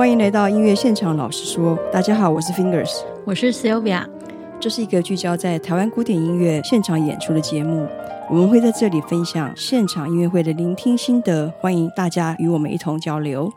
[0.00, 1.14] 欢迎来到音乐现场。
[1.14, 4.08] 老实说，大家好，我是 Fingers，我是 Sylvia。
[4.58, 7.86] 这是一个聚焦在台湾古典音乐现场演出的节目。
[8.30, 13.52] 我们会在这里分享现场音乐会的聆听心得，欢迎大家与我们一同交流。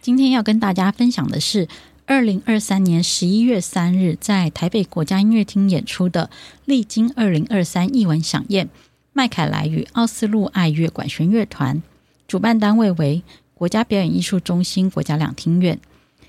[0.00, 1.68] 今天要跟大家分享的是
[2.04, 6.28] 二零二三年十一月三日在台北国家音乐厅演出的
[6.64, 8.66] 《历经二零二三艺文响宴》，
[9.12, 11.80] 麦凯莱与奥斯陆爱乐管弦乐团，
[12.26, 13.22] 主办单位为。
[13.62, 15.78] 国家表演艺术中心国家两厅院，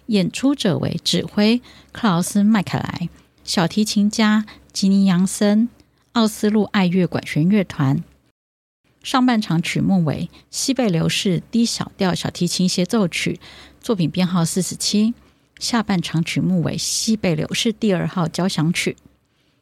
[0.05, 3.09] 演出者为指挥克劳斯·麦凯莱，
[3.43, 5.67] 小提琴家吉尼·杨森，
[6.11, 8.03] 奥斯陆爱乐管弦乐团。
[9.01, 13.39] 上半场曲目为西贝流士 D 小调小提琴协奏曲，
[13.81, 15.15] 作品编号四十七。
[15.57, 18.95] 下半场曲目为西贝流士第二号交响曲。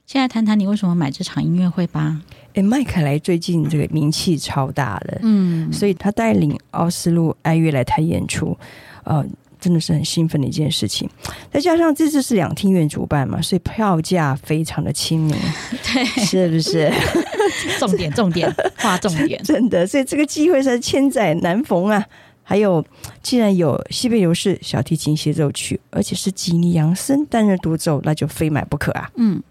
[0.05, 2.19] 现在谈谈你为什么买这场音乐会吧。
[2.53, 8.57] 诶，麦凯莱最近这个名气超大的，嗯，所以他带领奥斯陆爱乐来台演出，
[9.03, 9.25] 呃，
[9.59, 11.09] 真的是很兴奋的一件事情。
[11.51, 15.35] 再加上这次是两厅院主办嘛，所以票价非常的亲民，
[15.93, 16.91] 对，是不是？
[17.79, 19.85] 重点，重点，划重点， 真的。
[19.85, 22.03] 所以这个机会是千载难逢啊！
[22.43, 22.83] 还有，
[23.21, 29.09] 既然有西贝流士小提琴协奏曲，而且是吉尼杨森担任独奏，那就非买不可啊！
[29.15, 29.41] 嗯。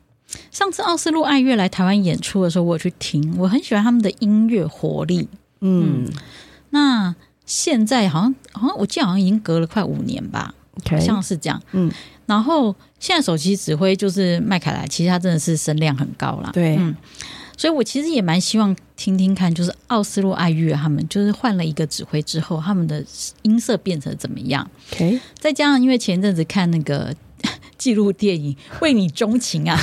[0.51, 5.29] 上次奥斯陆爱乐来台湾演出的时候，我有去听，我很喜欢他们的音乐活力。
[5.61, 6.13] 嗯，嗯，
[6.71, 7.15] 那
[7.45, 10.99] 现在好像好像我记得好像已经隔了快五年吧，Okay.
[10.99, 11.61] 好像是这样。
[11.73, 11.91] 嗯，
[12.27, 16.51] 然后现在首席指挥就是麦凯莱，其实他真的是声量很高啦。
[16.53, 16.95] 对，嗯，
[17.57, 23.05] 所以我其实也蛮希望听听看，就是奥斯陆爱乐他们就是换了一个指挥之后，他们的
[23.43, 27.15] 音色变成怎么样？OK，再加上因为前阵子看那个。
[27.81, 29.81] 纪录电影《为你钟情》啊，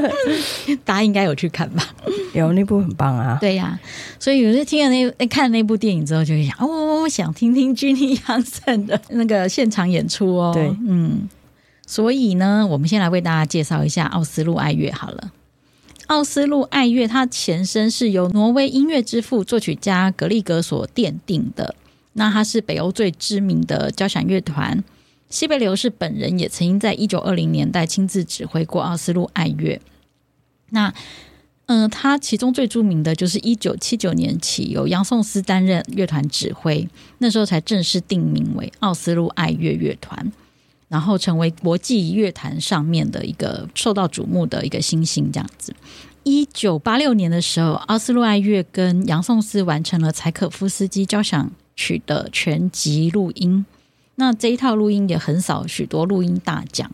[0.82, 1.84] 大家应该有去看吧？
[2.32, 3.36] 有那部很棒啊！
[3.38, 3.80] 对呀、啊，
[4.18, 10.52] 所以有时候听了那看那部电影之后，就会想哦，我想听听吉尼杨森的 那个现场演出哦。
[10.54, 11.28] 对，嗯，
[11.86, 15.32] 所以呢，我们先来为大家介绍一下奥斯陆爱乐好了。
[16.06, 21.74] 奥斯陆爱乐它前身是由挪威音乐之父作曲家格里格所奠定的，
[22.14, 24.82] 那它是北欧最知名的交响乐团。
[25.28, 29.80] 西贝流士本人也曾经在一九二零年代亲自指挥过奥斯陆爱乐。
[30.70, 30.92] 那，
[31.66, 40.32] 嗯、呃，他其中最著名的就是一九七九年起由杨颂斯担任乐团指挥，那时候才正式定名为奥斯陆爱乐乐团，
[40.88, 45.30] 然后成为国际乐坛上面的一个受到瞩目的一个新星。
[45.30, 45.74] 这样子，
[46.22, 53.66] 一九八六年的时候，奥斯陆爱乐跟杨颂斯完成了柴可夫斯基交响曲的全集录音。
[54.20, 56.90] 那这一套录音也横扫许多录音大奖。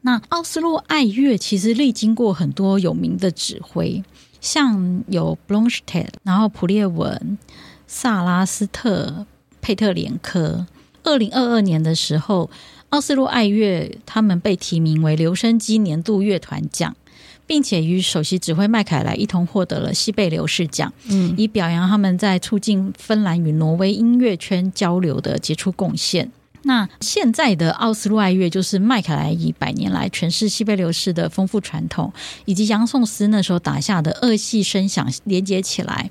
[0.00, 4.02] 那奥斯陆爱乐其实历经过很多有名的指挥，
[4.40, 7.38] 像有 Blomstedt，然后普列文、
[7.86, 9.24] 萨拉斯特、
[9.60, 10.66] 佩特连科。
[11.04, 12.50] 二零二二年的时候，
[12.88, 16.96] 奥斯陆爱乐他们被提名为留声机年度乐团奖。
[17.46, 26.30] 并且与首席指挥麦凯莱一同获得了西贝流士奖，嗯，以表扬他们在促进芬兰与挪威音乐圈交流的杰出贡献。
[26.62, 32.12] 那现在的奥斯陆爱乐就是麦凯莱以百年来诠释西贝流士的丰富传统，
[32.44, 36.10] 以及杨颂斯那时候打下的二系声响连接起来，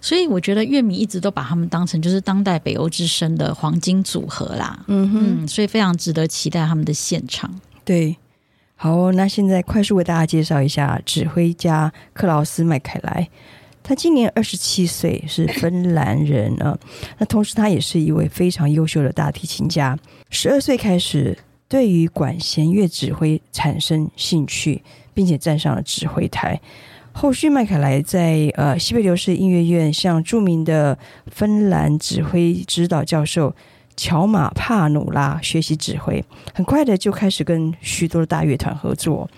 [0.00, 4.82] 所以我觉得乐迷一直都把他们当成就是当代北欧之声的黄金组合啦。
[4.86, 7.60] 嗯哼嗯，所以非常值得期待他们的现场。
[7.84, 8.16] 对。
[8.82, 13.28] 好，那现在快速为大家介绍一下指挥家克劳斯麦凯莱。
[13.82, 16.78] 他今年二十七岁，是芬兰人啊。
[17.20, 19.98] 那同时，他也是一位非常优秀的大提琴家。
[20.30, 21.36] 十二岁开始，
[21.68, 24.82] 对于管弦乐指挥产生兴趣，
[25.12, 26.58] 并且站上了指挥台。
[27.12, 33.54] 后续，麦凯莱在呃西贝流士音乐院向著名的芬兰指挥指导教授。
[33.96, 36.24] 乔马帕努拉学习指挥，
[36.54, 39.28] 很快的就开始跟许多的大乐团合作。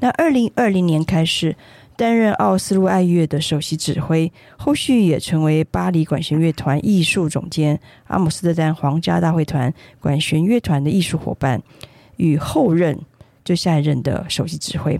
[0.00, 1.56] 那二零二零年开始
[1.96, 11.62] 担任奥斯陆爱乐的首席指挥，后续也成为巴黎管弦乐团艺术总监、阿姆斯特丹皇家大会团管弦乐团的艺术伙伴，
[12.16, 12.98] 与后任
[13.44, 14.98] 就下一任的首席指挥，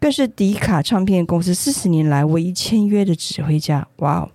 [0.00, 3.86] 更是迪卡唱片公司四十年来唯一签约的指挥家。
[3.96, 4.30] 哇哦！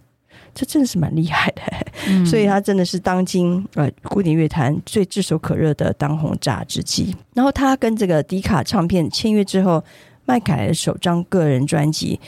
[0.57, 1.61] 这真的是蛮厉害的，
[2.07, 7.15] 嗯，所以他真的是当今呃古典乐坛最炙手可热的当红炸子鸡。
[7.35, 9.83] 然后他跟这个迪卡唱片签约之后，
[10.25, 12.19] 麦凯莱的首张个人专辑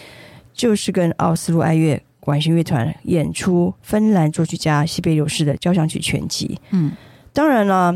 [0.53, 6.59] 就是跟奥斯陆爱乐管弦乐团演出芬兰作曲家西贝柳斯的交响曲全集。
[6.69, 6.91] 嗯，
[7.33, 7.95] 当然了，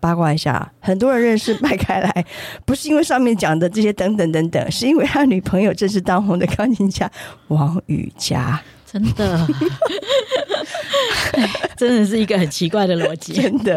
[0.00, 2.24] 八卦一下，很多人认识麦凯莱
[2.64, 7.10] 不是因为上面讲的这些等等等等，是因为他女朋友正是当红的钢琴家
[7.48, 8.58] 王羽佳。
[8.94, 9.46] 真的，
[11.76, 13.76] 真的是一个很奇怪的逻辑，真的。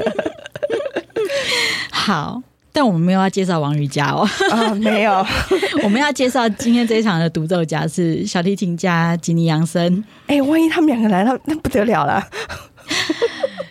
[1.89, 2.39] 好，
[2.71, 5.25] 但我们没有要介绍王瑜佳哦，啊，没有，
[5.81, 10.03] 我们要介绍今天这一场的独奏家是小提琴家吉尼杨森。
[10.27, 12.23] 哎、欸，万一他们两个来了，那不得了了。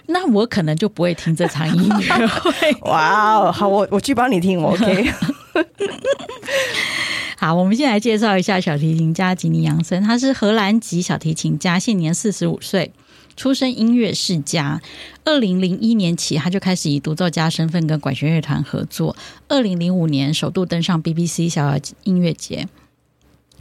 [0.06, 2.72] 那我可能就不会听这场音乐会。
[2.90, 5.12] 哇哦，好，我我去帮你听，我 OK。
[7.46, 12.90] 好，我们先来介绍一下小提琴家吉尼杨森，他是荷兰籍小提琴家，现年四十五岁，
[13.36, 14.82] 出身音乐世家。
[15.24, 19.14] 二零零一年起，他就开始以独奏家身份跟管弦乐团合作。
[19.46, 22.66] 二零零五年首度登上 BBC 小小音乐节，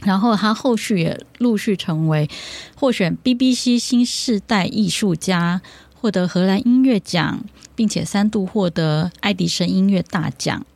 [0.00, 2.28] 然后他后续也陆续成为
[2.74, 5.62] 获选 BBC 新世代艺术家，
[5.94, 7.44] 获得荷兰音乐奖，
[7.76, 10.66] 并且三度获得爱迪生音乐大奖。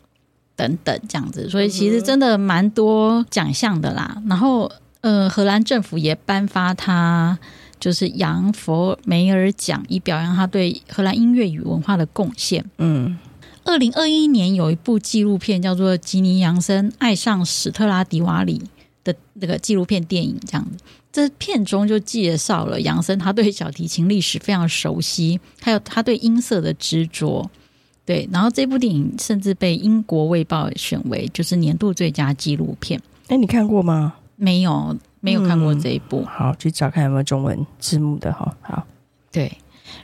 [0.61, 4.21] 等等，这样子，所以其实真的蛮多奖项的啦。
[4.29, 4.71] 然后，
[5.01, 7.39] 呃，荷兰政府也颁发他
[7.79, 12.63] 就是杨佛梅尔奖，以表扬他对荷兰音乐与文化的贡献。
[12.77, 13.17] 嗯，
[13.65, 18.59] 二零二一年有一部纪录片叫做《吉尼杨森爱上史特拉迪瓦里》
[19.03, 20.77] 的那个纪录片电影，这样子，
[21.11, 27.51] 这片中就介绍了杨森他对小提琴历史非常熟悉，还有他对音色的执着。
[28.11, 33.01] 对，然后这部电影甚至被英国卫报选为就是年度最佳纪录片。
[33.29, 34.15] 哎，你看过吗？
[34.35, 36.19] 没有，没有看过这一部。
[36.23, 38.53] 嗯、好，去找看有没有中文字幕的哈。
[38.63, 38.85] 好，
[39.31, 39.57] 对。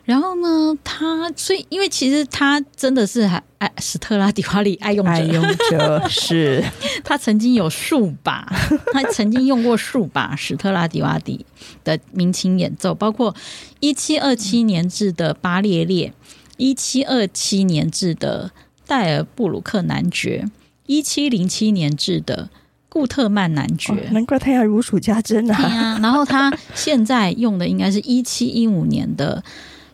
[0.05, 6.65] 然后呢，他所以因为其实他真的是还爱史特拉迪瓦里爱用者，爱用者 是
[7.03, 8.47] 他曾经有数把，
[8.93, 11.45] 他曾经用过数把史特拉迪瓦里
[11.83, 13.35] 的鸣琴演奏，包括
[13.81, 16.13] 一七二七年制的巴列列。
[16.57, 18.51] 一七二七年制的
[18.87, 20.49] 戴尔布鲁克男爵，
[20.87, 22.49] 一七零七年制的
[22.89, 25.55] 固特曼男爵，哦、难怪他要如数家珍啊！
[25.55, 25.99] 啊！
[26.01, 29.43] 然后他现在用的应该是一七一五年的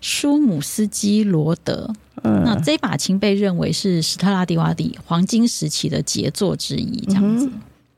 [0.01, 1.93] 舒姆斯基罗德。
[2.23, 7.51] 嗯，那这把琴被认为是史特拉迪瓦里黄金时期的杰作之一，这样子。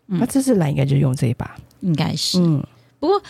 [0.07, 2.39] 那、这次来应该就用这一把，应该是。
[2.39, 2.65] 嗯，
[2.99, 3.23] 不过，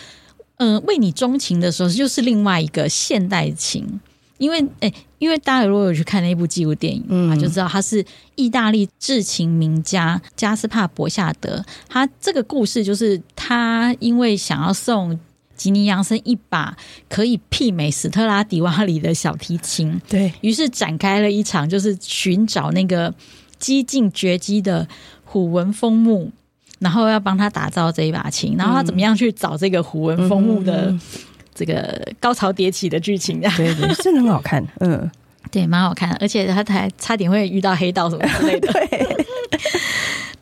[0.57, 3.99] 嗯、呃，为你钟情的时候，就是另外一个现代琴。
[4.37, 8.03] 因为诶，因为大家如果有去看那部纪录电影，嗯，就知道他是
[8.35, 11.63] 意大利制琴名家加斯帕博夏德。
[11.87, 15.17] 他这个故事就是他因为想要送
[15.55, 16.75] 吉尼扬森一把
[17.07, 23.13] 可以媲美史特拉迪瓦里的小提琴，对，于是展开了一场就是寻找那个
[23.57, 24.85] 几近绝迹的
[25.23, 26.29] 虎纹枫木，
[26.79, 28.57] 然后要帮他打造这一把琴。
[28.57, 30.93] 然后他怎么样去找这个虎纹枫木的？
[31.55, 35.09] 嗯这个高潮迭起的剧情，对对， 真的很好看，嗯，
[35.49, 39.17] 对，蛮好看的，而且他还差点会遇到黑道什么之类的， 对，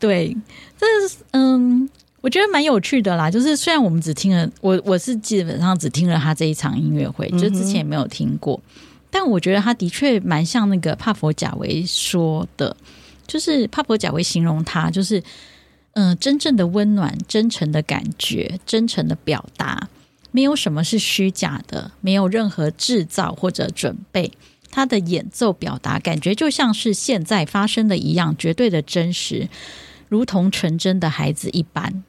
[0.00, 0.36] 对，
[0.76, 1.88] 这是嗯，
[2.20, 3.30] 我觉得蛮有趣的啦。
[3.30, 12.76] 就是虽然我们只听了，我我是基本上只听了他这一场音乐会，就之前也没有听过，嗯、但我觉得他的确蛮像那个帕佛贾维说的，
[13.28, 15.20] 就是帕佛贾维形容他就是
[15.92, 19.88] 嗯、呃，真正的温暖、真诚的感觉、真诚的表达。
[20.34, 24.32] 没有什么是虚假的，没有任何制造或者准备。
[24.68, 29.48] 他的演奏表达感觉就像是现在发生的一样，绝对的真实，
[30.08, 32.02] 如同纯真的孩子一般。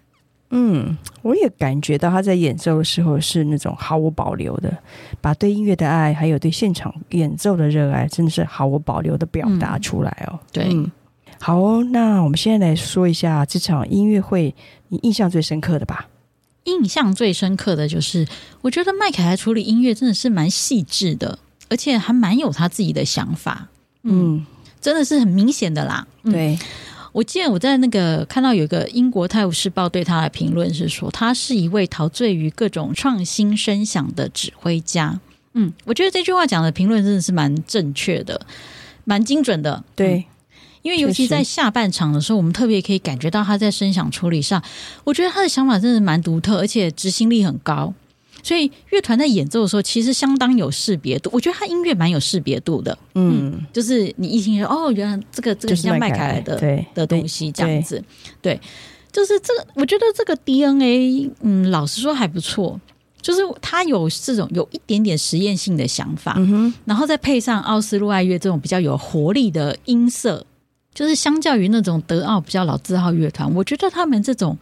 [0.50, 4.76] 嗯，我也感觉到他在演奏的时候是那种毫无保留的，
[5.21, 10.33] 把对音乐的爱，还有对现场演奏的热爱，真的是毫无保留的表达出来哦。
[10.33, 10.92] 嗯、对、嗯，
[11.40, 14.56] 好哦，那我们现在来说一下这场音乐会，
[14.88, 16.07] 你印象最深刻的吧。
[16.66, 18.28] 印象最深刻的就是，
[18.62, 23.68] 我觉得麦凯莱处理音乐真的是蛮细致的，而且还蛮有他自己的想法。
[24.04, 24.45] 嗯，嗯
[24.81, 26.06] 真的是很明显的啦。
[26.24, 26.60] 对、嗯，
[27.12, 35.19] 我记得我在那个看到有一个英国《泰晤士报》对他的评论是说，他是一位陶醉于各种创新声响的指挥家。
[35.54, 38.45] 嗯，我觉得这句话讲的评论真的是蛮正确的，
[39.04, 39.84] 蛮精准的。
[39.95, 40.26] 对。
[40.85, 44.63] 因为尤其在下半场的时候，我们特别可以感觉到他在声响处理上，
[45.04, 47.92] 我觉得他的想法真的蛮独特，而且执行力很高。
[48.44, 51.31] 所以乐团在演奏的时候，其实相当有识别度。
[51.33, 57.99] 我觉得他音乐蛮有识别度的，嗯，嗯，就是你一听说哦，原来这个这个像麦凯莱的对的东西这样子，
[58.44, 58.61] 对，对，
[59.11, 62.80] 就是这个，我觉得这个 DNA，嗯，老实说还不错，
[63.19, 70.45] 就是他有这种有一点点实验性的想法，嗯哼，然后再配上奥斯陆爱乐这种比较有活力的音色。
[70.95, 74.57] 就是相较于那种德奥比较老字号乐团，我觉得他们这种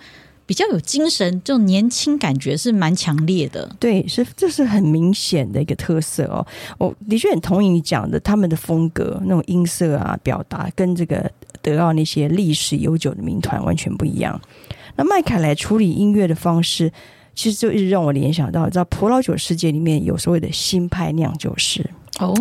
[0.45, 3.73] 比较有精神，这种年轻感觉是蛮强烈的。
[3.79, 6.45] 对，是这是很明显的一个特色哦。
[6.79, 14.41] 我的确很同意你讲的，他们的风格那种音色啊，表达跟这个德奥那些历史悠久的民团完全不一样。
[14.95, 16.91] 那麦凯莱处理音乐的方式
[17.33, 21.89] 其实就一直让我联想到，你知道葡萄酒世界里面有所谓的新派酿酒师
[22.19, 22.33] 哦。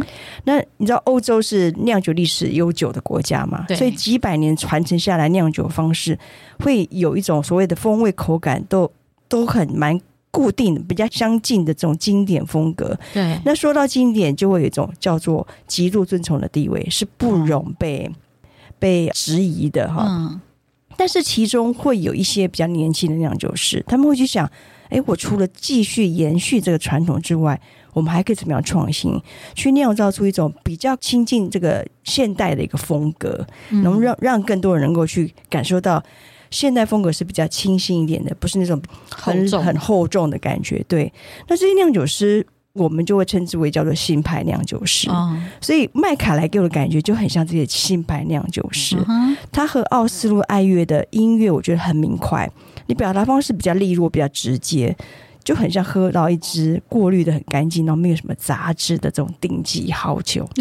[0.45, 3.64] 那你知道欧洲是酿酒历史悠久的国家嘛？
[3.69, 3.76] 对。
[3.76, 6.19] 所以几百年传承下来，酿酒方式
[6.59, 8.91] 会有一种所谓的风味口感都
[9.29, 10.00] 都很蛮
[10.31, 12.99] 固定、比较相近的这种经典风格。
[13.12, 13.38] 对。
[13.45, 18.14] 那说到经典，就会有一种叫做极度尊崇的地位，是不容被、嗯、
[18.79, 20.07] 被质疑的哈。
[20.09, 20.41] 嗯。
[20.95, 24.49] 但是其中会有一些比较年轻的酿酒师，他们会去想：
[24.92, 27.58] 哎，我除了继续延续这个传统之外，
[27.92, 29.18] 我们还可以怎么样创新，
[29.54, 36.02] 去酿造出一种比较亲近这个现代的一个风格，能让让更多人能够去感受到
[36.50, 38.80] 现代风格是比较清新一点的，不是那种
[39.11, 40.84] 很很厚重的感觉。
[40.87, 41.12] 对，
[41.49, 42.46] 那这些酿酒师。
[42.75, 48.96] 我们就会称之为叫做新派酿酒师，哦、所以麦卡莱给我的感觉就很像这些新派酿酒师。
[49.11, 52.50] 嗯、他和奥斯陆爱乐的音乐，我觉得很明快，
[52.86, 54.96] 你表达方式比较利落，比较直接，
[55.44, 60.49] 就很像喝到一支过滤的很干净，然后没有什么杂质的这种顶级好酒。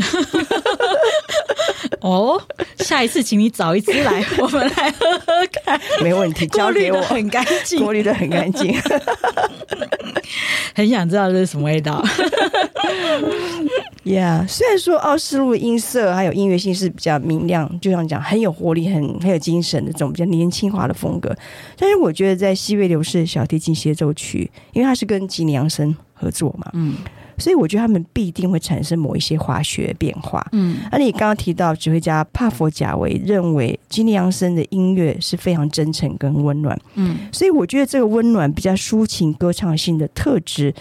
[2.02, 2.42] 哦，
[2.80, 5.34] 下一次请你找一支来，我们来喝喝
[5.64, 5.80] 看。
[6.02, 8.76] 没问题， 交给我，很干净，过滤的很干净。
[10.74, 12.04] 很想知道这是什么味道。
[14.04, 21.36] Yeah，虽然说奥斯陆音色还有音乐性是比较明亮，就像讲很有活力、很很有精神的这种比较年轻化的风格，
[21.78, 26.96] 但是我觉得在西贝流士小提琴协奏曲，因为他是跟吉尼杨森合作嘛，嗯。
[27.38, 30.46] 所以我觉得他们必定会产生某一些化学变化。
[30.52, 36.80] 嗯，而你刚刚提到指挥家帕佛贾维认为吉尼杨森的音乐是非常真诚跟温暖。
[36.94, 40.72] 嗯，所以我觉得这个温暖、比较抒情、歌唱性的特质，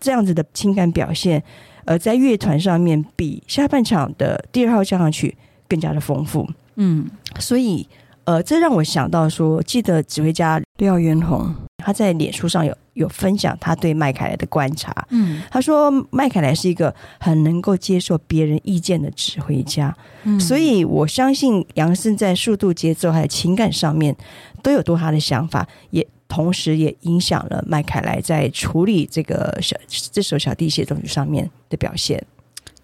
[0.00, 1.42] 这样子的情感表现，
[1.84, 5.36] 呃，在乐团上面比下半场的第二号交响曲
[5.68, 6.48] 更加的丰富。
[6.76, 7.06] 嗯，
[7.38, 7.86] 所以
[8.24, 11.54] 呃，这让我想到说，记得指挥家廖元宏。
[11.76, 24.16] 他在脸书上有有分享他对麦凯莱的观察，嗯，他说麦凯莱是一个很能够接受别人意见的指挥家，嗯，所以我相信杨森在速度、节奏还有情感上面
[24.62, 29.76] 都有多他的想法，也同时也影响了麦凯莱在处理这个小
[30.10, 32.24] 这首小提协奏曲上面的表现，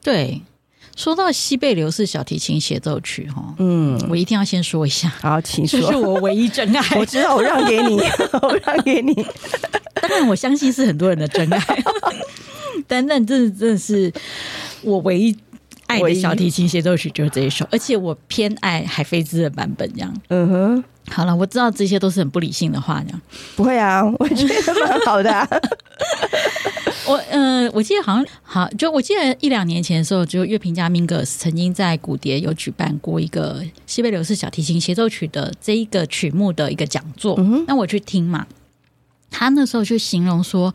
[0.02, 0.42] 对。
[0.94, 6.82] 说到西贝流士小提琴协奏曲，哈，嗯，我一定要先说一下，好，请说，这是我唯一真爱。
[7.00, 7.96] 我知道，我让给你，
[8.42, 9.14] 我让给你。
[10.02, 11.84] 当然，我相信是很多人的真爱，
[12.88, 14.12] 但但这真的是
[14.82, 15.34] 我唯一
[15.86, 20.12] 爱的小提琴协奏曲，就是这一首，而且我偏爱海菲兹的版本，这样。
[20.28, 23.20] 嗯哼，好了，我知道这些都是很不理性的话，这样
[23.54, 25.48] 不会啊，我觉得蛮好的啊。
[27.04, 37.34] 我嗯、呃，我记得好像好，就我记得一两年前的时候，就乐评家明格斯曾经在古蝶有举办过一个西贝流士小提琴协奏曲的这一个曲目的一个讲座。
[37.38, 38.46] 嗯哼，那我去听嘛，
[39.32, 40.72] 他那时候就形容说，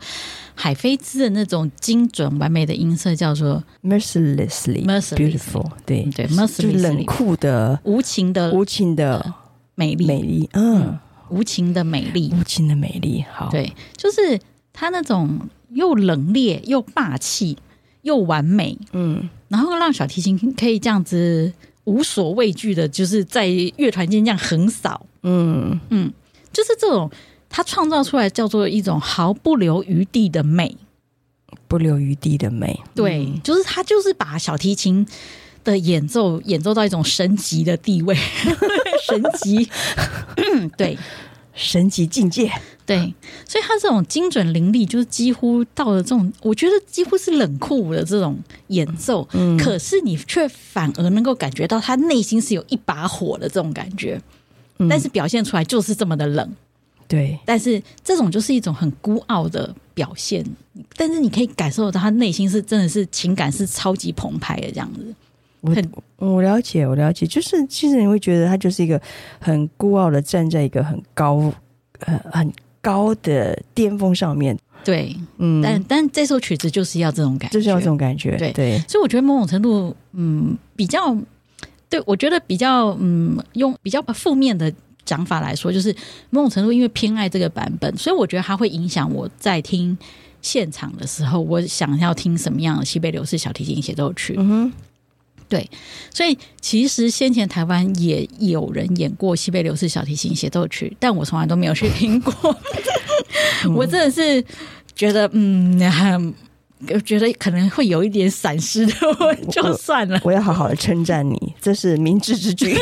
[0.54, 6.82] 海菲兹的那种精准完美的音色叫做 mercilessly beautiful，对对，mercilessly。
[6.82, 9.32] 冷酷的、无情的、无情的
[9.74, 10.06] 美丽。
[10.06, 10.98] 美丽，嗯，嗯，
[11.30, 14.38] 无情的美丽，无情的美丽，好，对，就是
[14.74, 15.40] 他那种。
[15.72, 17.58] 又冷冽又霸气
[18.00, 21.52] 又完美，嗯，然后让小提琴可以这样子
[21.84, 23.46] 无所畏惧的，就是在
[23.76, 25.78] 乐团间这样横扫，嗯。
[25.90, 26.10] 嗯，
[26.54, 27.10] 就是这种
[27.48, 30.76] 他创造出来叫做一种毫不留余地的美，
[31.66, 35.06] 不留余地的美，对，嗯、就是他就是把小提琴
[35.64, 38.14] 的演奏演奏到一种神级的地位，
[39.06, 39.68] 神级，
[40.76, 40.98] 对。
[41.60, 42.48] 神级境界，
[42.86, 43.12] 对，
[43.44, 48.38] 所以他这种精准凌厉，就是几乎到了这种，我觉得几乎是冷酷的这种
[48.68, 54.22] 演奏，嗯，可是你却反而能够感觉到他内心是有一把火的这种感觉，
[54.78, 56.48] 嗯，但是表现出来就是这么的冷，
[57.08, 60.44] 对，但是这种就是一种很孤傲的表现，
[60.94, 65.14] 但是你可以感受到他内心是真的是情感是超级澎湃的这样子。
[65.60, 65.74] 我
[66.18, 69.00] 我了解，我了解，就是其实你会觉得他就是一个
[69.40, 71.52] 很孤傲的站在一个很高、
[71.98, 74.56] 很很高的巅峰上面。
[74.84, 78.36] 对，嗯，但但这首曲子就是要这种感觉，就是要这种感觉。
[78.36, 81.16] 对对，所以我觉得某种程度，嗯，比较
[81.88, 84.72] 对我觉得比较嗯，用比较负面的
[85.08, 85.94] 讲法来说，就是
[86.28, 89.96] 某种程度因为偏爱这个版本，所以我觉得它会影响我在听
[90.42, 94.34] 现场的时候，我想要听什么样的西贝流士小提琴协奏曲。
[94.36, 94.72] 嗯哼。
[95.48, 95.66] 对，
[96.12, 102.54] 所以其实先前台湾也有人演过西贝流士小提琴协奏曲，但我从来都没有去听过。
[103.74, 104.44] 我真的是
[104.94, 106.34] 觉得，嗯，
[106.90, 108.92] 我觉得可能会有一点闪失的，
[109.50, 110.20] 就算了。
[110.22, 112.76] 我，我要好好的称赞你，这是明智之举。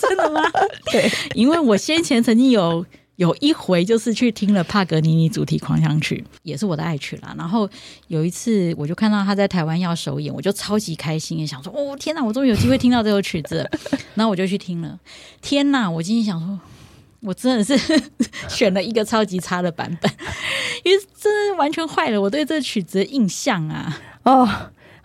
[0.00, 0.42] 真的吗？
[0.92, 2.84] 对，因为我先前曾经有
[3.16, 7.34] 有一回就是去听了帕格尼尼主题狂想曲，也是我的爱曲啦。
[7.36, 7.68] 然后
[8.06, 13.70] 有一次我就看到他在台湾要首演，我就超级开心，想说哦天哪，我终于有机会听到这首曲子了。
[14.14, 14.98] 然后我就去听了，
[15.42, 15.90] 天哪！
[15.90, 16.58] 我今天想说，
[17.20, 17.76] 我真的是
[18.48, 20.10] 选了一个超级差的版本，
[20.84, 24.00] 因为这完全坏了我对这曲子的印象啊。
[24.24, 24.48] 哦，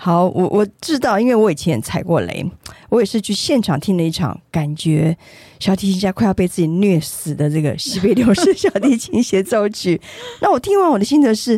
[0.04, 2.46] 好，我我知道，因为我以前也踩过雷。
[2.90, 5.18] 我也是去现场听了一场，感觉
[5.62, 10.02] 小提琴家快要被自己虐死的这个西北流士小提琴协奏曲。
[10.42, 11.58] 那我听完我的心得是，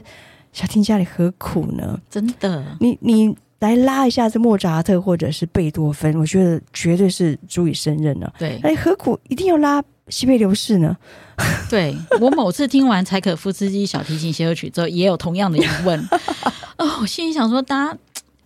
[0.53, 1.99] 小提琴家里何苦呢？
[2.07, 8.31] 真的，你你来拉一下这莫扎特或者是贝多芬，我觉得绝对是足以胜任了。
[8.37, 10.95] 对，哎，何苦一定要拉西贝流士呢？
[11.67, 15.99] 对，我某次听完柴可夫斯基小提琴协奏曲之后，也有同样的疑问。
[16.77, 17.97] 哦，我心里想说，大家。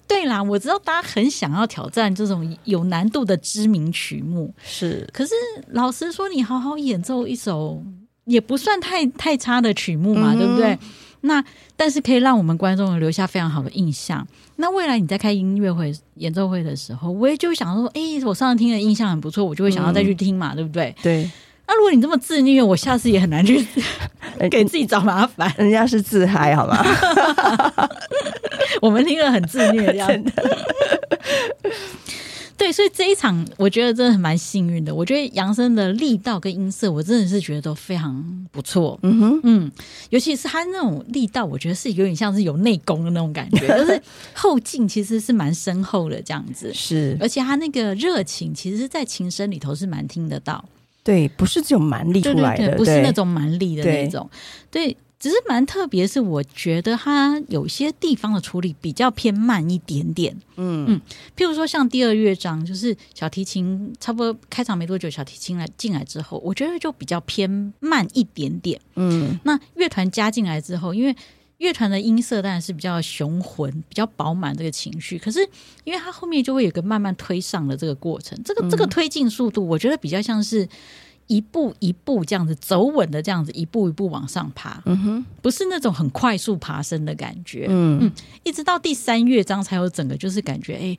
[0.10, 5.08] 对啦，我知道大家很想要挑战这种有难度的知名曲目，是。
[5.14, 5.34] 可是
[5.70, 7.82] 老实说，你好好演奏一首
[8.26, 10.78] 也不算太太差的曲目嘛，嗯、对不对？
[11.22, 11.44] 那
[11.76, 14.28] 但是可以让我们观众留下非常好的印象。
[14.56, 20.96] 那未来你在开音乐会、演奏会的时候，我也就想说，哎，我上次听的印象很不错，我就会想要再去听嘛，嗯、对不对？
[21.04, 21.30] 对。
[21.70, 23.64] 那如果你这么自虐，我下次也很难去
[24.50, 25.54] 给自己找麻烦。
[25.56, 26.84] 人家是自嗨，好吗？
[28.82, 30.32] 我们听了很自虐，这样 的。
[32.58, 34.94] 对，所以这一场我觉得真的蛮幸运的。
[34.94, 38.98] 我觉得杨森的力道跟音色，我真的是觉得都非常不错。
[39.04, 39.72] 嗯哼，嗯，
[40.10, 44.02] 尤其是他那种力道，我觉得是有点像是有内功的那种感觉，就是
[44.34, 46.74] 后劲其实是蛮深厚的这样子。
[46.74, 50.66] 是，而且他那个热情，其实是在琴声里头是蛮听得到。
[51.10, 54.30] 对，不是这种蛮力出来的，对对对，不是那种蛮力的那种。
[54.70, 60.32] 对，对，只是蛮特别，是我觉得它有些地方的处理比较偏慢一点点。
[60.58, 61.02] 嗯嗯，
[61.36, 68.80] 譬如说像第二乐章，就是小提琴差不多开场没多久，小提琴来进来之后，我觉得就比较偏慢一点点。
[68.96, 71.16] 嗯，那乐团加进来之后，因为
[71.60, 75.40] 乐团的音色当然是比较雄浑、比较饱满这个情绪，可是
[75.84, 80.68] 因为它后面就会有个慢慢推上的这个过程，这个这个推进速度，我觉得比较像是
[81.28, 88.00] 一步一步这样子走稳的这样子一步一步往上爬，嗯哼，不是那种很快速爬升的感觉，嗯。
[88.02, 88.12] 嗯，
[88.44, 90.98] 一直到第三乐章才有整个就是感觉，哎。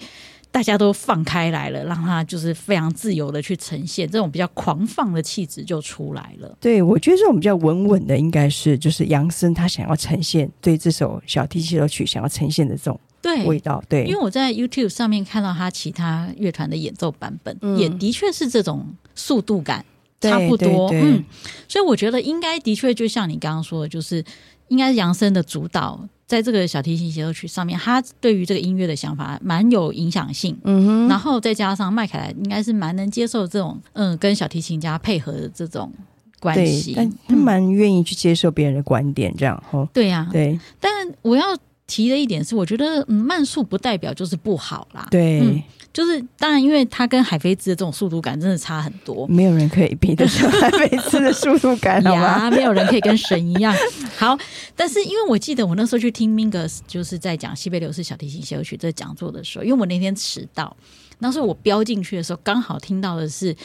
[0.52, 6.56] 大家都放开来了，让他就是非常自由的去呈现这种比较狂放的气质就出来了。
[6.60, 13.80] 对，我觉得这种比较稳稳的，应该是就是杨森他想要呈现对这首小提琴协奏曲想要呈现的这种对味道。
[13.88, 18.84] 对，因为我在 YouTube 上面看到他其他乐团的演奏版本，嗯、也的确是这种
[19.14, 19.84] 速度感
[20.20, 20.90] 差不多。
[20.92, 21.24] 嗯，
[21.68, 24.24] 所以我觉得应该的确就像你刚刚说的，就是
[24.66, 26.08] 应该是杨森的主导。
[26.30, 30.56] 在这个小提琴协奏曲上面，他对于这个音乐的想法蛮有影响性。
[30.62, 35.92] 嗯哼，然后再加上麦凯莱应该是蛮能接受这种嗯跟小提琴家配合的这种
[36.38, 39.88] 关系，但他蛮愿意去接受别人的观点，这样哦。
[39.92, 40.56] 对呀，对。
[40.78, 40.90] 但
[41.22, 41.44] 我要
[41.88, 45.08] 提的一点是，我觉得嗯慢速不代表就是不好啦。
[45.10, 45.40] 对。
[45.40, 45.60] 嗯
[45.92, 52.50] 就是当然，因为他跟海菲兹的这种速度感真的差很多，没有人可以比得上海菲兹的速度感， 好吗？
[52.50, 53.74] 没有人可以跟神一样
[54.16, 54.38] 好。
[54.76, 60.76] 但是因为我记得我那时候去听 Mingus 就是在讲西贝流士小提琴协奏曲这讲座的时候，因为我那天迟到，
[61.18, 63.57] 那时候我飙进去的时候，刚好听到的是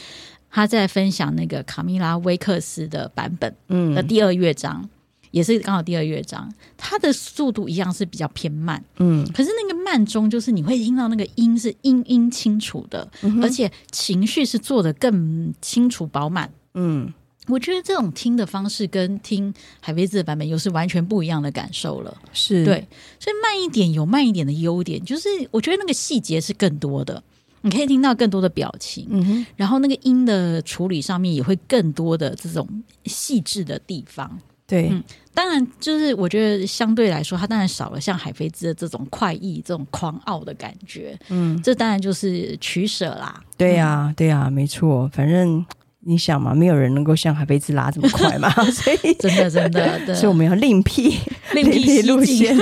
[0.50, 4.90] 他在分享那个卡米拉威克斯的版本，嗯，的第二乐章。
[5.36, 17.14] 也是刚好第二乐章，它的速度一样是比较偏慢，嗯，可是那个慢中就是你会听到那个音是音音清楚的，嗯、而且情绪是做的更清楚饱满，嗯，
[17.48, 22.64] 我觉得这种听的方式跟听海飞兹的版本又是完全不一样的感受了，是。
[22.64, 22.88] 对，
[23.20, 27.22] 所以慢一点有慢一点的优点，就是我觉得那个细节是更多的，
[27.60, 32.66] 你可以听到更多的表情，嗯，然后那个音的处理上面也会更多的这种
[33.04, 34.40] 细致的地方。
[34.68, 41.16] 对，嗯，当然就是我觉得相对来说，它当然少了像海飞兹的这种快意、这种狂傲的感觉。
[41.30, 43.40] 嗯，这当然就是取舍啦。
[43.56, 45.08] 对呀、啊，对呀、啊，没错。
[45.14, 45.64] 反正
[46.00, 51.16] 你想嘛，没有人能够像海飞兹拉这么快嘛， 所以真的真的， 对，所以我们要另辟
[51.54, 52.58] 另辟路线。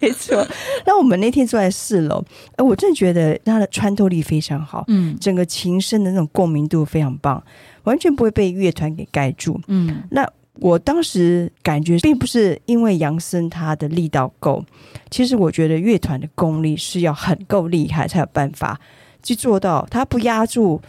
[0.00, 0.44] 没错。
[0.84, 2.24] 那我们那天坐在四楼，
[2.56, 7.40] 哎，我真的觉得它的穿透力非常好，嗯，整个琴声的那种共鸣度非常棒，
[7.84, 9.60] 完全不会被乐团给盖住。
[9.68, 10.28] 嗯，那。
[10.60, 14.64] 我当时感觉并不是因为杨森他的力道够，
[15.10, 18.80] 其实我觉得乐团的功力是要很够厉害才有办法
[19.22, 20.80] 去做到，他不压住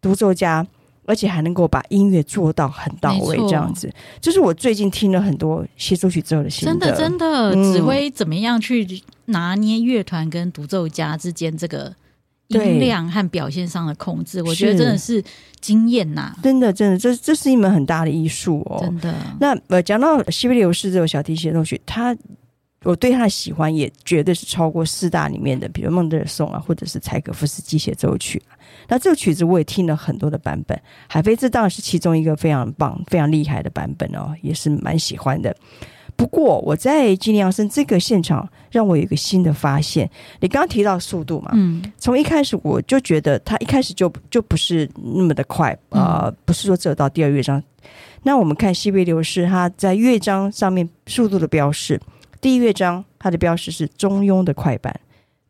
[0.00, 0.66] 独奏家，
[1.06, 3.92] 而且还能够把音乐做到很到位，这样子。
[4.20, 11.94] 就是我最近听了很多协奏曲之后的心得，真的真的，指挥怎么样去拿捏乐团跟独奏家之间这个。
[12.48, 15.22] 音量和表现上的控制，我觉得真的是
[15.60, 16.34] 惊艳呐！
[16.42, 18.78] 真的，真的，这这是一门很大的艺术哦。
[18.80, 19.14] 真的。
[19.40, 22.16] 那呃，讲到西贝流士这首小提琴奏曲，他
[22.84, 28.40] 我对他的喜欢也绝对是超过四大里面的，比如孟德尔颂啊，或者是柴可夫斯基协奏曲。
[28.86, 35.56] 那这个曲子我也听了很多的版本，海飞兹当然是其中一个非常棒、非常厉害的版本哦，也是蛮喜欢的。
[36.16, 40.10] 不过我在吉尼杨森这个现场，让我有一个新的发现。
[40.40, 47.62] 你刚刚提到速度嘛，嗯，从一开始我就觉得他一开始就就不是那么的快啊，呃，不是说只有到第二乐章。
[48.22, 52.00] 那我们看西贝流士，他在乐章上面速度的标示，
[52.40, 54.98] 第一乐章它的标示是中庸的快板，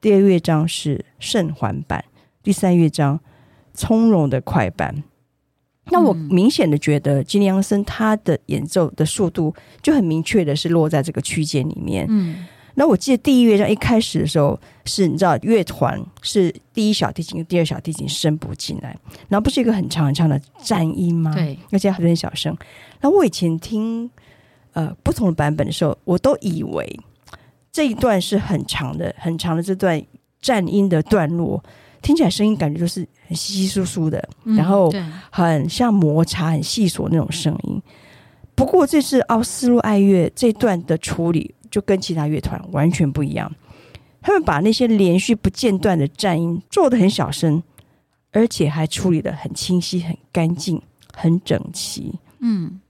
[0.01, 2.05] 第二乐章是甚缓板，
[2.43, 3.21] 第三乐章
[3.73, 5.05] 从容的快板。
[5.91, 12.05] 那我明显的觉得金尼杨森他的演奏的速度就很明确的是落在这个区间里面。
[12.09, 12.45] 嗯，
[12.75, 18.97] 那我记得第一乐章一开始的时候是你知道乐团是第一小提琴跟第二小提琴声部进来，
[19.29, 21.33] 然后不是一个很长很长的战音吗？
[21.33, 22.57] 对，而且很小声。
[23.01, 24.11] 那我以前听
[24.73, 26.99] 呃不同的版本的时候，我都以为
[27.71, 30.03] 这一段是很长的很长的这段
[30.41, 31.63] 战音的段落。
[32.07, 34.93] 听起来声音感觉就是很稀稀疏疏的，然后
[35.29, 37.83] 很像摩擦、很细琐那种声音。
[38.55, 43.53] 不过这次奥斯陆爱乐这段的处理就跟其他乐团完全不一样，
[44.23, 47.61] 他们把那些连续不间断的战音做的很小声，
[48.31, 50.81] 而且还处理的很清晰、很干净、
[51.13, 52.15] 很整齐。
[52.39, 52.81] 嗯，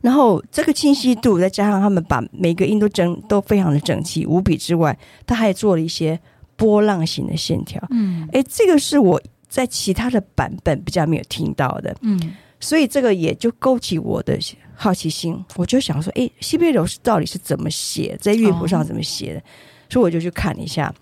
[0.00, 6.18] 然后这个清晰度再加上他们把每个音都整都非常的整齐无比之外，他还做了一些。
[6.56, 14.38] 波浪形的线条，嗯，哎，这个是我在其他的版本比较没有听到的，嗯，所以这个也就勾起我的
[14.74, 19.40] 好奇心，我就想说，哎，西贝流士到底是怎么写，在乐谱上怎么写的？
[19.40, 19.42] 哦、
[19.90, 20.92] 所以我就去看了一下。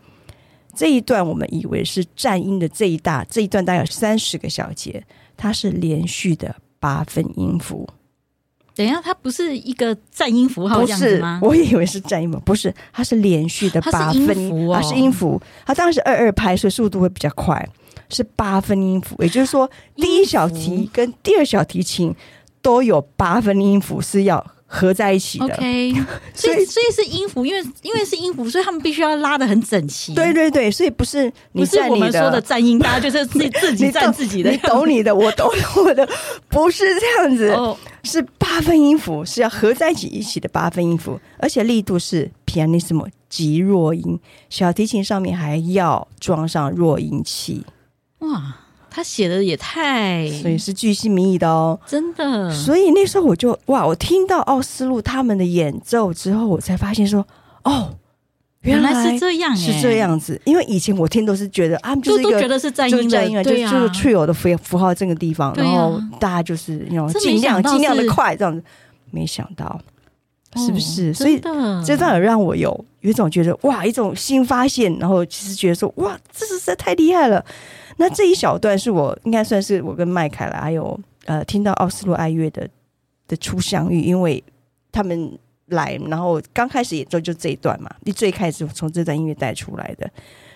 [0.76, 5.00] 这一段，我们以为是战音的这一大这一段，大概有三十个小节，
[5.36, 7.88] 它是连续的八分音符。
[8.74, 11.38] 等一下，它不是一个颤音符号这样子吗？
[11.42, 17.68] 我也以为是颤音符，不是，它是连续的八分音符，它是音符，它当时二二拍，所以速度会比较快，
[18.08, 19.14] 是八分音符。
[19.20, 22.12] 也就是说，第一小提跟第二小提琴
[22.60, 25.44] 都有八分音符是要合在一起的。
[25.44, 25.94] OK，
[26.34, 30.14] 所以所以是音符，因为因为是音符，所以他们必须要拉的很整齐。
[30.14, 36.08] 对对对，所以不是你不是我们说的颤音，大家就是自 自己颤自己的，你懂你的，我懂我的，
[36.48, 37.50] 不是这样子。
[37.52, 37.76] Oh.
[38.04, 47.64] 是八分音符，是要合在一起一起的八分音符，而且力度是 pianissimo 极弱音，小提琴上面还要装上弱音器。
[48.18, 48.56] 哇，
[48.90, 52.52] 他写的也太，所以是巨细靡遗的哦，真的。
[52.52, 57.26] 所以那时候我就哇，我听到奥斯陆他们的演奏之后，我才发现说，
[57.64, 57.96] 哦。
[58.64, 60.40] 原来是这样，欸，是这样子。
[60.44, 68.62] 因为以前我听都是觉得啊，就是一个都觉得是在音的，音啊，就就是 trio 的符符号这个地方，然后大家就是那种尽量尽量的快这样子。
[69.10, 69.80] 没想到，
[70.56, 71.12] 是不是？
[71.12, 71.40] 所以
[71.84, 74.92] 这段让我有有一种觉得哇，一种新发现。
[74.98, 77.44] 然后其实觉得说哇，这是实在太厉害了。
[77.98, 82.68] 那这一小段是我应该算是我跟麦凯莱还有呃听到奥斯陆爱乐的
[83.28, 84.42] 的初相遇，因为
[84.90, 85.38] 他们。
[85.66, 90.10] 来，然后刚开始演奏就这一段嘛，你最开始从这段音乐带出来的，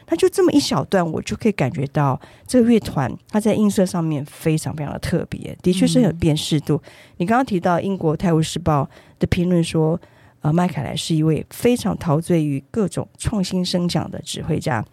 [0.09, 6.77] 那就这么一小段，我就可以感觉到这个乐团它在音色上面非常非常的特别，的确是很有辨识度。
[6.85, 8.83] 嗯、你刚刚提到英国《泰晤士报》
[9.18, 9.99] 的评论说，
[10.42, 14.85] 呃，麦凯莱是一位非常陶醉于各种创新声响的指挥家，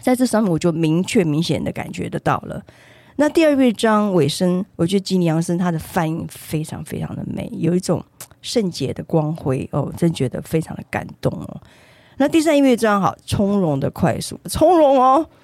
[0.00, 2.60] 在这上面我就明确明显的感觉得到了。
[3.14, 8.04] 那第二乐章尾声，我觉得吉尼扬森他的泛音非常非常的美，有一种。
[8.42, 11.60] 圣洁的光辉哦，真觉得非常的感动哦。
[12.16, 15.24] 那第三音乐章好，从容的快速，从容哦。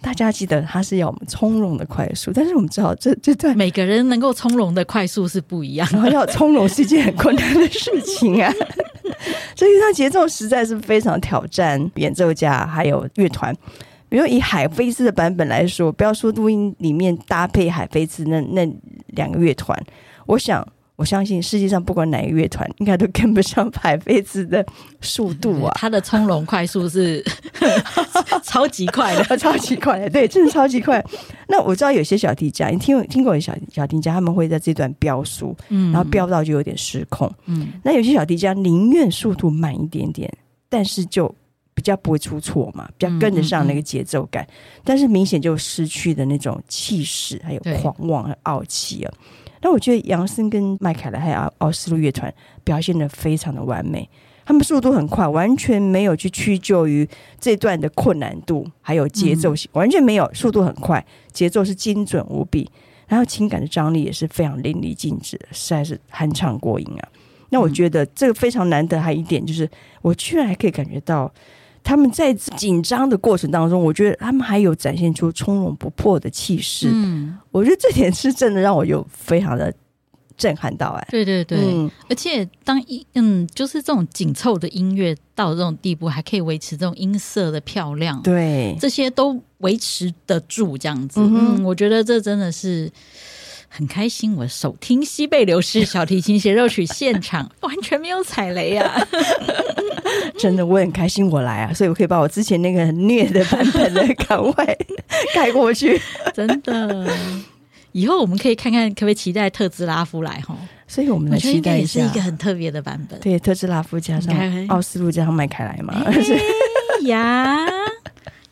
[0.00, 8.50] 大家记得他是要我们从容的快速，但是我们知道这这段每个人能够从容的快速是不一样，然后要从容是一件很困难的事情啊。
[9.54, 13.54] 所以他节奏实在是非常挑战演奏家还有乐团。
[14.08, 18.66] 比如以海菲兹的版本来说，不要说录音里面搭配海菲兹那那
[19.08, 19.78] 两个乐团。
[20.30, 24.64] 我想，我相信世界上不管哪一个乐团，应该都跟不上海菲兹的
[25.00, 25.72] 速度啊！
[25.74, 27.24] 他的从容快速是
[28.44, 31.04] 超级快的， 超级快的，对，真的超级快。
[31.48, 37.72] 那我知道有些小提家，你听听过有小小提家，他们会在这段飙速，嗯，然后飙到就有点失控，嗯。
[37.82, 40.32] 那有些小提家宁愿速度慢一点点，
[40.68, 41.34] 但是就
[41.74, 49.12] 比较不会出错嘛，比较跟得上那个节奏感，嗯嗯嗯，但是明显就失去的那种气势，还有狂妄和傲气啊。
[49.62, 52.32] 那我觉得杨森跟麦凯莱还有奥斯陆乐团
[52.64, 54.08] 表现得非常的完美。
[54.46, 62.68] 他们速度很快，完全没有去屈就于这段的困难度，还有节奏性，嗯、完全没有，速度很快，节奏是精准无比，
[63.06, 67.08] 然后情感的张力也是非常淋漓尽致，实在是酣畅过瘾啊！
[67.50, 69.70] 那我觉得这个非常难得，还有一点就是，
[70.02, 71.32] 我居然还可以感觉到
[71.82, 76.88] 他们在紧张的过程当中，我觉得他们还有展现出从容不迫的气势。
[76.92, 79.72] 嗯，我觉得这点是真的让我有非常的。
[80.36, 92.90] 震撼到哎、欸，对对对，嗯、而且当音嗯，就是这种紧凑的音乐到这种地步，还可以维持这种音色的漂亮，对，这些都维持得住这样子，嗯，嗯，我觉得这真的是
[93.72, 94.34] 很开心。
[94.36, 99.06] 我首听西贝流士小提琴协奏曲现场， 完全没有踩雷啊！
[100.36, 104.76] 真的，我很开心我来啊，所以我可以把我之前那个很虐的版本的赶快
[105.34, 105.98] 盖过去，
[106.34, 107.08] 真的。
[107.92, 110.56] 以后我们可以看看，可不可以期待特兹拉夫来哈？
[110.86, 113.18] 所以我们来期待一下，是一个很特别的版本。
[113.20, 114.34] 对，特兹拉夫加上
[114.68, 115.94] 奥斯陆加上麦凯莱嘛。
[116.06, 116.12] 哎
[117.06, 117.66] 呀，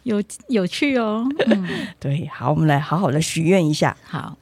[0.05, 1.25] 有有趣哦。
[1.47, 1.69] 嗯，
[2.01, 3.97] 对，好，我们来好好的许愿一下。
[4.03, 4.37] 好，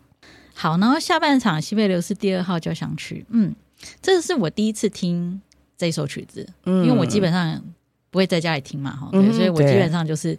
[0.57, 3.25] 好，然后下半场西贝流士第二号交响曲。
[3.29, 3.55] 嗯，
[4.01, 5.41] 这是我第一次听
[5.77, 7.63] 这首曲子，嗯，因为我基本上
[8.11, 10.37] 不会在家里听嘛，哈，对，所以我基本上就是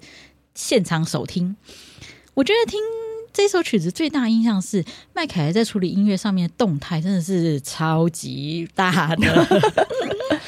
[0.55, 1.55] 现场首听。
[2.33, 2.79] 我觉得听。
[3.33, 9.47] 这首曲子最大印象是麦凯莱在处理音乐上面的动态真的是超级大的，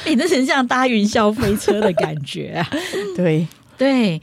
[0.07, 2.67] 你 这很像搭云霄飞车的感觉啊！
[3.15, 4.19] 对对，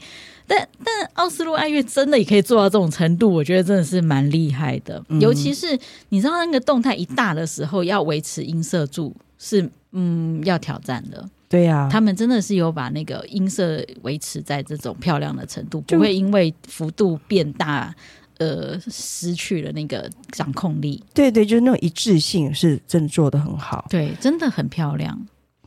[0.47, 5.03] 但但奥斯陆爱乐真的也可以做到这种程度，我觉得真的是蛮厉害的。
[5.09, 5.77] 嗯、尤其是
[6.09, 11.29] 你知道那个动态一大的时候，要维持音色住是嗯要挑战的。
[11.49, 17.93] 对呀、啊，他们真的是有把那个音色维持在这种漂亮的程度，不会因为幅度变大。
[18.39, 21.03] 呃，失去了那个掌控力。
[21.11, 23.87] 对对，就是那种一致性，是真的做的很好。
[23.89, 25.19] 对，真的很漂亮。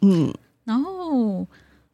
[0.02, 1.44] 嗯，然后。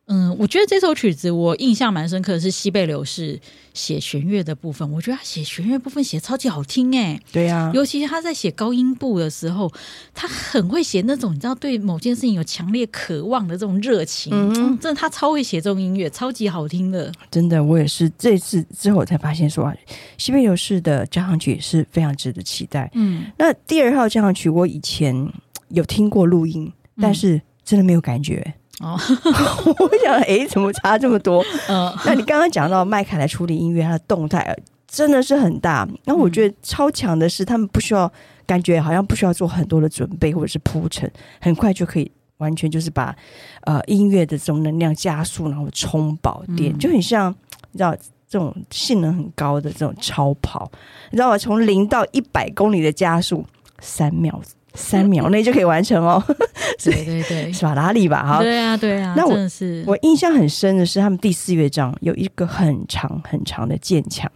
[0.08, 3.38] 嗯，我觉得这首曲子我印象蛮深刻的是西贝流士
[3.74, 7.20] 写弦乐的部分，我觉得他写弦乐部分写超级好听哎。
[7.32, 9.68] 对呀、啊，尤其是他在写高音部的时候，
[10.14, 14.32] 他很会写那种你知道对某件事情有强烈渴望的这种热情。
[14.32, 17.10] 嗯，嗯，真的他超会写这种音乐，超级好听的。
[17.28, 19.74] 真的，我也是这次之后才发现说，
[20.18, 22.88] 西贝流士的交响曲也是非常值得期待。
[22.94, 25.32] 嗯，那第二号交响曲我以前
[25.70, 28.54] 有听过录音，但是真的没有感觉。
[28.80, 28.92] 哦，
[29.78, 31.42] 我想，哎、欸，怎么差这么多？
[31.68, 34.54] 嗯，那你刚刚讲到麦凯来处理音乐，它的动态
[34.86, 35.88] 真的是很大。
[36.04, 38.10] 那我觉得超强的是，他们不需要
[38.44, 41.10] 感觉好像不需要做很多的准备或者是铺陈，
[41.40, 43.16] 很快就可以完全就是把
[43.62, 47.34] 呃音乐的这种能量加速，然后充饱电，嗯、就很像
[47.72, 47.96] 你知道
[48.28, 50.70] 这种性能很高的这种超跑，
[51.10, 51.38] 你知道吗？
[51.38, 53.42] 从零到一百公里的加速
[53.80, 54.38] 三秒。
[54.76, 56.22] 三秒内就可以完成哦，
[56.84, 58.22] 对对对，是法拉利吧？
[58.22, 59.14] 哈，对啊对啊。
[59.16, 64.30] 那我是我印象很深的是，他们第四乐章有一个很长很长的渐强，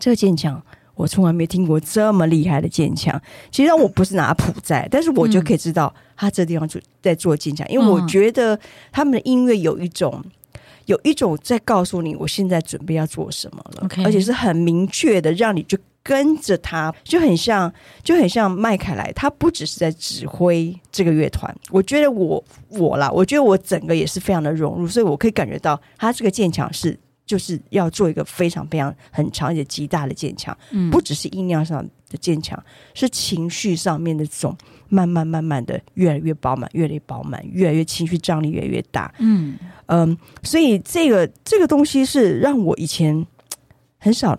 [0.00, 0.60] 这个渐强
[0.94, 3.20] 我从来没听过这么厉害的渐强。
[3.52, 8.58] 其实我不是拿谱在，但是我就可以知道他这地方就在做渐强，因为我觉得
[8.90, 10.24] 他们的音乐有一种
[10.86, 15.76] 有一种在告诉你我现在准备要做什么了，而且是很明确的，让你就。
[16.06, 17.72] 跟着他就很像，
[18.04, 19.12] 就很像麦凯莱。
[19.12, 32.56] 他不只是在指挥这个乐团，我觉得我我啦，我觉得我整个也是非常的融入，所以我可以感觉到他这个渐强是就是要做一个非常非常很长且极大的渐强，嗯，不只是音量上的渐强，
[32.94, 34.56] 是情绪上面的这种
[34.88, 43.26] 慢慢慢慢的越来越饱满，越来越饱满，越来越情绪张力越来越大，嗯嗯，所以这个这个东西是让我以前
[43.98, 44.38] 很少。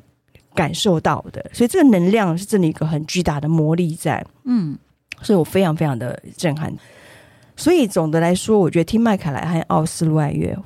[0.58, 4.76] 感受到的，所以这个能量是真的一个很巨大的魔力在，嗯，
[5.22, 6.74] 所以我非常非常的震撼。
[7.56, 10.58] 所以总的来说，我觉得听麦凯莱和奥斯陆爱乐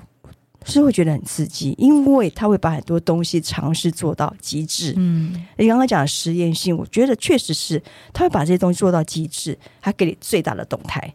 [0.65, 4.93] 是会觉得很刺激，因为他会把很多东西尝试做到极致。
[4.95, 7.81] 嗯，你刚刚讲的实验性，我觉得确实是
[8.13, 11.13] 他会把这些东西做到极致，他给你最大的动态、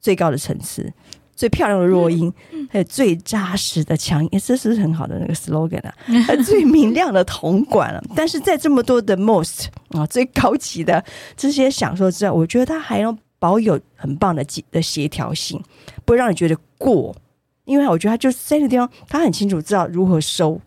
[0.00, 0.92] 最高的层次。
[1.38, 2.34] 最漂亮的弱音，
[2.68, 5.94] 还有最扎实的强音，这是很好的那个 slogan 啊！
[6.26, 8.02] 还有最明亮的铜管了。
[8.16, 11.02] 但是在这么多的 most 啊，最高级的
[11.36, 15.62] 这些享受之外，我觉得它还要保有很棒的的协调性，
[16.04, 17.14] 不会让你觉得过。
[17.64, 20.60] 因为我觉得它就是在这个地方，它很清楚知道如何收，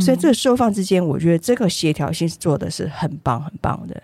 [0.00, 4.02] 所以这个收放之间，我觉得这个协调性是做的是很棒很棒的。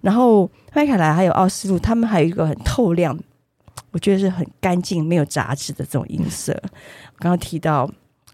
[0.00, 3.18] 然后麦凯莱还有奥斯陆，他们还有一个很透亮。
[3.90, 6.52] 我觉得是很干净、没有杂质的这种音色。
[7.18, 7.90] 刚刚提到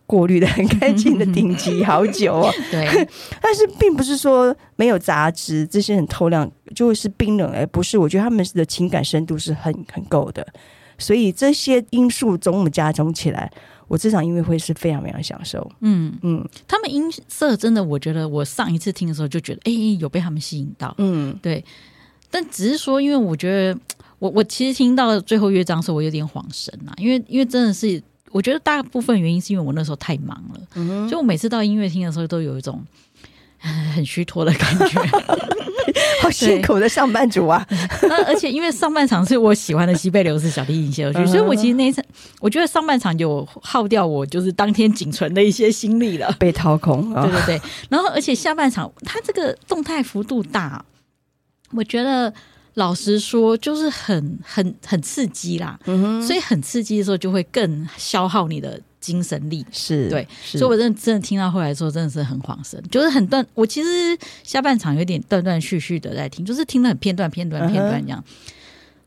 [0.07, 3.09] 过滤的很干净的顶级好酒哦， 对。
[3.41, 7.97] 但是并不是说没有杂质，这些很透亮就会是冰冷，而不是。
[7.97, 10.47] 我觉得他们的情感深度是很很够的，
[10.99, 13.51] 所以这些因素总加总起来，
[13.89, 15.71] 我这场音乐会是非常非常享受。
[15.81, 20.95] 嗯嗯，他们音色真的，我觉得我上一次听的时候就觉得，哎、欸，有被他们吸引到。
[20.99, 21.65] 嗯，对。
[22.31, 23.81] 但只是说，因为我觉得，
[24.25, 32.83] 我我其实听到最后乐章的时候，我有点恍神啊，因为因为真的是，我觉得大部分原因是因为我那时候太忙了，嗯哼，就我每次到音乐厅的时候，都有一种
[33.95, 34.87] 很虚脱的感觉
[36.23, 37.67] 好辛苦的上班族啊。
[38.05, 42.03] 那而且因为上半场是我喜欢的西贝流士小提琴协奏曲，所以我其实那一场，
[42.41, 47.13] 我觉得上半场有耗掉我就是当天仅存的一些心力了，被掏空。
[47.13, 47.61] 对对对，
[47.91, 50.83] 然后而且下半场它这个动态幅度大。
[51.77, 52.33] 我觉得
[52.75, 60.59] 老实说，就是很很很刺激啦，嗯哼，所以很刺激的时候，就会更消耗你的精神力，是对，是。
[60.59, 63.47] 所以我真的真的听到后来说，真的是很恍神，就是很断。
[63.55, 68.35] 我其实下半场有点断断续续的在听，就是听的很片段、片段、片段这样，嗯、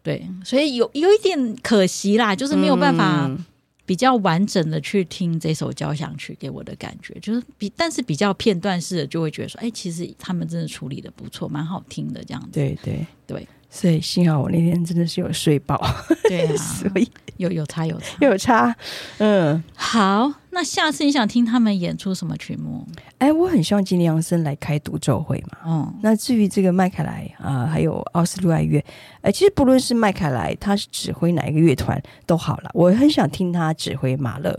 [0.03, 3.25] 对，所以有有一点可惜啦，就是没有办法。
[3.27, 3.45] 嗯。
[3.88, 12.49] 比较完整的去听这首交响曲，给我的感觉就是比，但是比较片段式的，就会觉得说，哎，其实他们真的处理的不错，蛮好听的这样子。
[12.51, 13.08] 对对。
[13.25, 15.80] 对，所以幸好我那天真的是有睡饱，
[16.23, 18.75] 对啊， 所以有有差有差有差。
[19.17, 22.88] 嗯，好，那下次你想听他们演出什么曲目？
[23.19, 25.58] 哎，我很希望吉尼杨森来开独奏会嘛。
[25.65, 28.84] 嗯，那至于这个麦凯莱啊、呃，还有奥斯陆爱乐，
[29.21, 34.58] 哎，其实不论是麦凯莱他是指挥哪一个乐团都好了，我很想听他指挥马勒。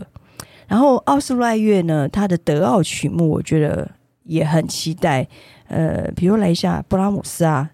[0.67, 3.89] 然后奥斯陆爱乐呢，他的德奥曲目我觉得
[4.23, 5.27] 也很期待。
[5.67, 7.69] 呃，比如来一下布拉姆斯啊，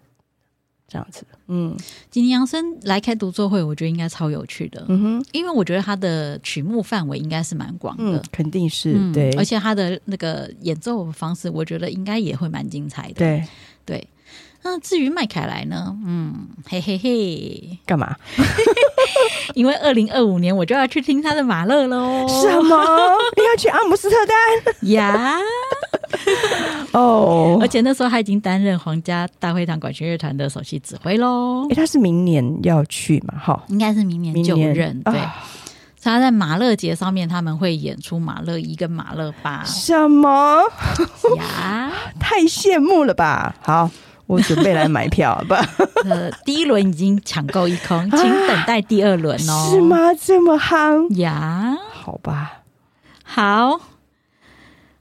[0.95, 1.25] 这样子。
[1.47, 1.75] 嗯，
[2.09, 4.85] 吉尼杨森来开独奏会，我觉得应该超有趣的。
[4.87, 13.15] 嗯哼，因为我觉得他的曲目范围应该是蛮广的，嗯，肯定是、嗯、对，而且他的那个演奏方式，我觉得应该也会蛮精彩的。
[13.15, 13.43] 对
[13.85, 14.07] 对，
[14.63, 15.93] 那至于麦凯莱呢？
[16.05, 18.15] 嗯，嘿嘿嘿，干嘛？
[19.53, 22.25] 因为二零二五年我就要去听他的马勒喽。
[22.27, 22.77] 什么？
[23.35, 25.37] 你要去阿姆斯特丹呀？
[26.91, 31.67] 哦，oh, 而且那时候他已经担任皇家大会堂管弦乐团的首席指挥喽。
[31.69, 33.37] 哎，他是明年要去嘛？
[33.37, 35.01] 哈，应该是明年就任。
[35.03, 35.35] 对，啊、
[36.01, 39.63] 他在马勒节上面他们会演出马勒一跟马勒八。
[39.65, 40.61] 什么
[41.37, 41.91] 呀？
[42.19, 43.55] 太羡慕了吧！
[43.61, 43.89] 好，
[44.27, 45.65] 我准备来买票吧。
[46.05, 49.69] 呃，第一轮已经抢购一空，请等待第二轮哦。
[49.69, 49.97] 是吗？
[50.21, 51.75] 这么夯呀？
[51.91, 52.61] 好吧，
[53.23, 53.81] 好。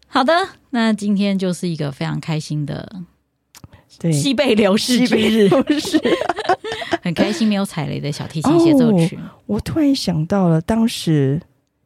[0.09, 0.33] 好的，
[0.75, 2.97] 那今天就是一个非常开心的
[4.01, 6.01] 对西贝流士之日，是
[7.01, 9.15] 很开心没有踩雷的小提琴协奏曲。
[9.15, 9.21] 哦。
[9.47, 11.41] 我突然想到了，当时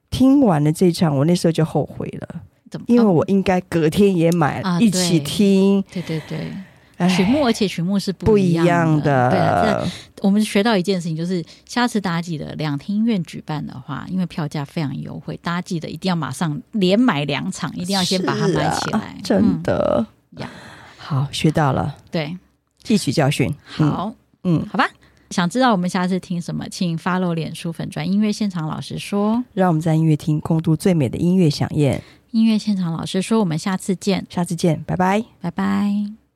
[0.08, 2.26] 听完了这场，我那时候就后悔了，
[2.70, 2.86] 怎么？
[2.88, 5.84] 因为我应该隔天也买，啊、一起听。
[5.92, 6.50] 对对对。
[7.06, 9.30] 曲目，而且曲目是不一样的。
[9.30, 9.84] 对啊，
[10.22, 19.16] 我们学到一件事情，就是下次大家记得两厅院举办的话，因为票价非常优惠，大家记得一定要马上连买两场，一定要先把它买起来。
[19.22, 20.04] 真的
[20.38, 20.50] 呀，
[20.96, 22.36] 好，学到了，对，
[22.82, 23.54] 汲取教训。
[23.64, 24.12] 好，
[24.44, 24.88] 嗯，好吧。
[25.30, 32.02] 想知道我们下次听什么，请 follow 脸书粉专音乐现场老师说，让我们在音乐厅共度最美的音乐饗宴。
[32.30, 36.27] 音乐现场老师说，我们下次见，下次见，拜拜，拜拜。